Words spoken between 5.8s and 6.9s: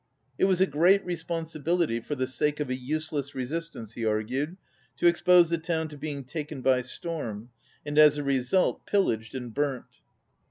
to being taken by